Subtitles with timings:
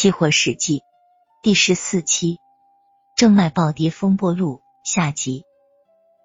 [0.00, 0.82] 期货史记
[1.42, 2.38] 第十四期
[3.16, 5.42] 正脉暴跌风波录下集。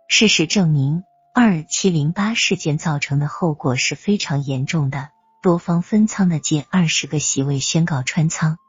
[0.07, 1.01] 事实证明，
[1.33, 5.09] 二七零八事件造成的后果是非常严重的。
[5.41, 8.59] 多方分仓的近二十个席位宣告穿仓，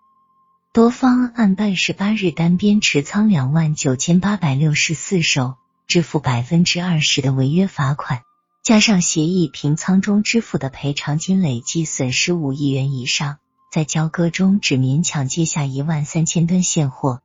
[0.73, 8.23] 多方按八十八日单边持仓两万九千八百六十四手，支付百分之二十的违约罚款，
[8.63, 13.37] 加上协议平仓中支付的赔偿金，累计损失五亿元以上。
[13.75, 17.23] 在交割中只勉强接下一万三千吨现货，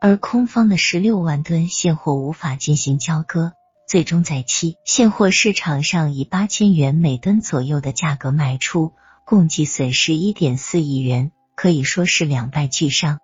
[0.00, 3.54] 而空方的十六万吨现货无法进行交割，
[3.88, 8.92] 最终在期现货市场上以八千元每吨左右的价格卖出，
[9.24, 13.18] 共计损失一点四亿元，可以说是两败俱伤。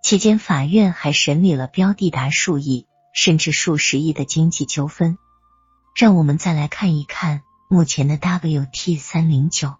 [0.00, 5.18] 期间，法院还审理了标的达数亿甚至数十亿的经济纠纷。
[5.96, 9.74] 让我们再来看一看目前的 WT 三零九。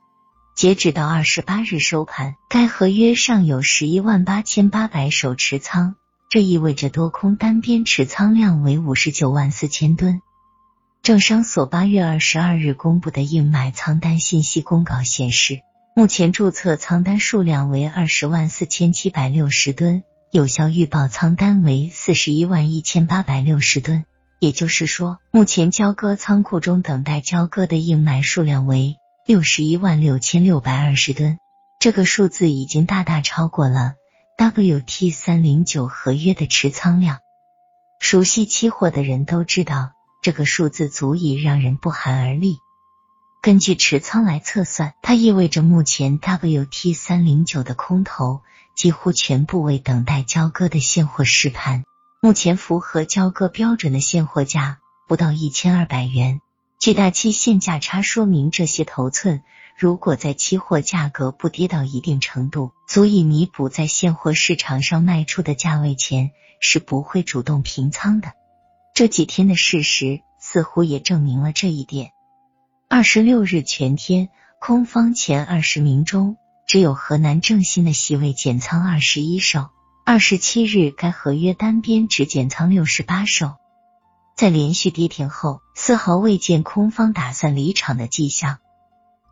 [0.54, 5.96] 截止到二十八日收盘，该合约尚有十一万八千八百手持仓，
[6.30, 10.20] 这意味着多空单边持仓量为五十九万四千吨。
[11.02, 15.58] 政商所八月二十二日公布的硬买仓单信息公告显示，
[15.96, 24.04] 目前注册仓单数量为二十万四千七百六十吨，有效预报仓单为四十一万一千八百六十吨。
[24.38, 28.96] 也就是说，目前交割仓库中等待交割的硬买数量为。
[29.26, 31.38] 六十一万六千六百二十吨，
[31.78, 33.94] 这个数字已经大大超过了
[34.36, 37.20] WT 三零九合约的持仓量。
[37.98, 42.58] 熟悉期货的人都知道，这个数字足以让人不寒而栗。
[43.40, 48.42] 根据持仓来测算，它意味着目前 WT 三零九的空头
[48.76, 51.84] 几乎全部为等待交割的现货实盘。
[52.20, 56.42] 目前符合交割标准的现货价不到一千二百元。
[56.84, 59.42] 巨大期限价差说明，这些头寸
[59.74, 68.32] 如果在期货价格不跌到一定程度，足以弥补在现货市场上卖出的价位前，是不会主动平仓的。
[68.94, 72.10] 这几天的事实似乎也证明了这一点。
[72.90, 74.28] 二十六日全天，
[74.60, 76.36] 空方前二十名中，
[76.66, 79.70] 只有河南正新的席位减仓二十一手。
[80.04, 83.54] 二十七日，该合约单边只减仓六十八手。
[84.36, 88.58] 在连续跌停后，丝毫未见空方打算离场的迹象。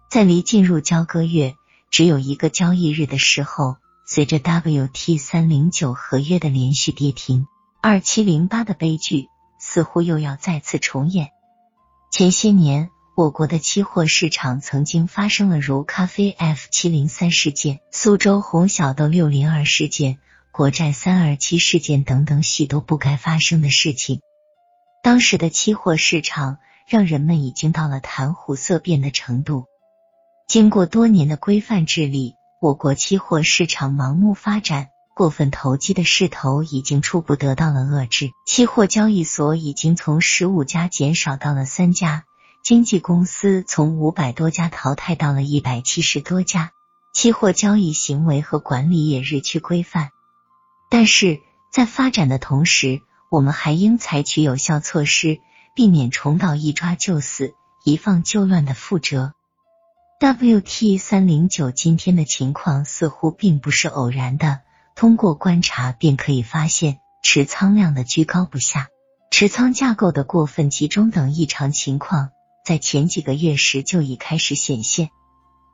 [0.08, 1.54] 在离进入交割月
[1.90, 3.76] 只有一个交易日的时候，
[4.06, 7.46] 随着 WT 三零九合约的连续跌停，
[7.80, 9.26] 二七零八的悲剧
[9.58, 11.30] 似乎又要再次重演。
[12.12, 20.18] 前些年，我国的期货市场曾经发生了如咖啡 F 七零三事件、苏州红小豆六零二事件、
[20.52, 24.20] 国债三二七事件等等许多不该发生的事情。
[25.12, 26.56] 当时的期货市场
[26.86, 29.66] 让人们已经到了谈虎色变的程度。
[30.48, 38.30] 经过多年的规范治理，我国期货市场盲目发展、过分投机的势头已经初步得到了遏制。
[38.46, 42.24] 期货交易所已经从十五家减少到了三家，
[42.64, 46.70] 经纪公司从五百多家淘汰到了一百七十多家，
[47.12, 50.08] 期货交易行为和管理也日趋规范。
[50.88, 51.38] 但是
[51.70, 53.02] 在发展的同时，
[53.32, 55.40] 我们还应采取有效措施，
[55.74, 59.32] 避免重蹈一抓就死、一放就乱的覆辙。
[60.20, 64.60] WT 三零九今天的情况似乎并不是偶然的，
[64.94, 68.88] 通过观察便可以发现持仓量的居高不下、
[69.30, 72.32] 持仓架构的过分集中等异常情况，
[72.66, 75.08] 在前几个月时就已开始显现。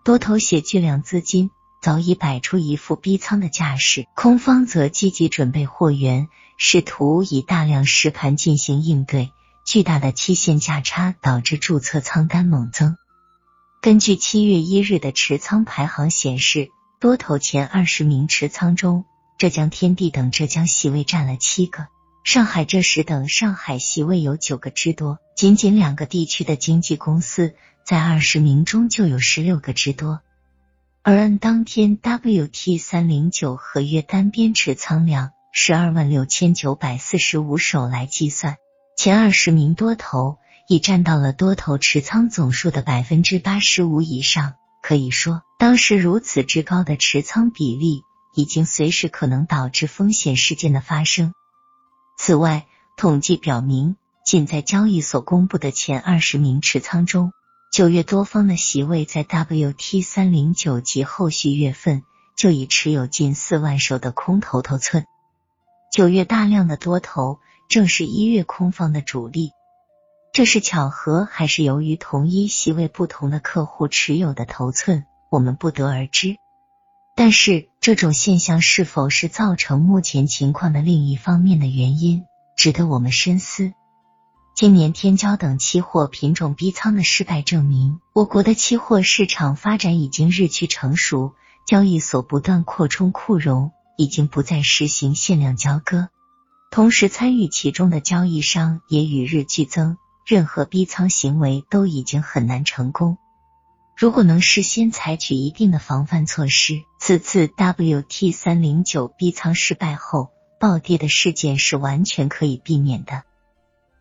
[0.04, 6.28] 多头写巨量资金早已摆出一副逼仓的架势，空方则积极准备货源。
[6.56, 9.30] 试图以大量实盘进行应对，
[9.64, 12.96] 巨大的期限价差导致注册仓单猛增。
[13.80, 19.04] 根据七月一日的持仓排行显示，多头前二十名持仓中，
[19.38, 21.86] 浙江天地等浙江席位占了七个，
[22.24, 25.18] 上海浙实等上海席位有九个之多。
[25.36, 27.54] 仅仅两个地区的经纪公司
[27.86, 30.20] 在二十名中就有十六个之多。
[31.08, 35.30] 而按当天 WT 三零九合约单边持仓量。
[35.54, 38.58] 十二万六千九百四十五手来计算，
[38.94, 40.36] 前二十名多头
[40.68, 44.56] 已占到了多头持仓总数的百分之八十五以上。
[44.82, 48.02] 可以说，当时如此之高的持仓比例，
[48.34, 51.32] 已经随时可能导致风险事件的发生。
[52.18, 52.66] 此外，
[52.98, 53.96] 统计表明，
[54.26, 57.32] 仅在交易所公布的前二十名持仓中，
[57.70, 62.02] 九月多方的席位在 WT 三零九及后续月份
[62.36, 65.04] 就已持有近四万手的空头头寸。
[65.92, 67.38] 九月大量的多头，
[67.68, 69.52] 正是一月空方的主力。
[70.32, 76.36] 这是巧合，还是由于同一席位不同的客户持有的头寸，我们不得而知。
[77.14, 82.24] 但是这种现象是否是造成目前情况的另一方面的原因，
[82.56, 83.72] 值得我们深思。
[84.58, 91.32] 今年天骄等期货品种逼仓的失败，证明我国的期货市场发展已经日趋成熟，
[91.64, 96.08] 交易所不断扩充库容，已经不再实行限量交割。
[96.72, 99.96] 同时，参与其中的交易商也与日俱增，
[100.26, 103.16] 任何逼仓行为都已经很难成功。
[103.96, 113.22] 如果能事先采取一定的防范措施，此次 WT 三零九逼仓失败后暴跌的事件是完全可以避免的。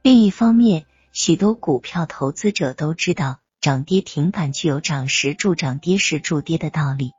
[0.07, 7.11] 另一方面，许多股票投资者都知道，涨跌停板具有涨时助涨、跌时助跌的道理。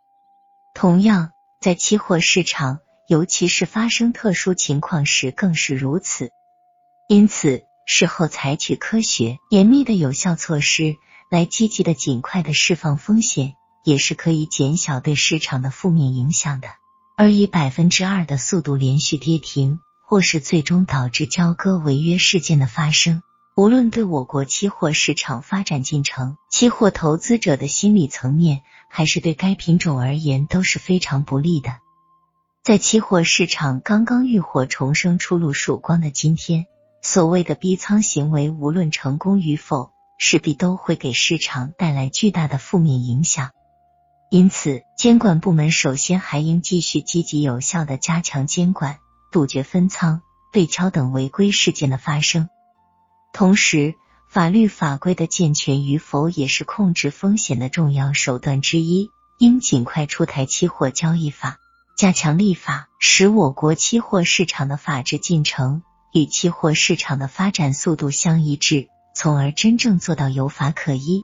[0.75, 6.31] 同样，在期货市场，尤其是发生特殊情况时，更是如此。
[7.11, 10.97] 因此，事后采取科学、严密的有效措施，
[11.31, 13.53] 来积极的、尽快的释放风险，
[13.85, 16.69] 也是可以减小对市场的负面影响的。
[17.19, 19.79] 而以百分之二的速度连续跌停。
[20.09, 23.23] 或是最终导致交割违约事件的发生，
[23.55, 31.77] 无论对我国期货市场发展进程、期货投资者的心理层面，还是对该品种而言，都是非常不利的。
[32.65, 36.65] 在期货市场刚刚浴火重生、初露曙光的今天，
[37.03, 43.51] 所谓的逼仓行为，无论成功与否，势必都会给市场带来巨大的负面影响。
[44.31, 48.97] 因此，监管部门首先还应继续积极有效的加强监管。
[49.31, 50.23] 杜绝分仓、
[50.53, 52.49] 对敲等违规事件的发生，
[53.33, 53.95] 同时，
[54.29, 59.11] 法律法规的健全与否也是控制风险的重要手段之一。
[59.39, 61.59] 应尽快出台期货交易法，
[61.97, 71.23] 加强立法，使我国期货市场的法治进程与期货市场的发展速度相一致，从而真正做到有法可依。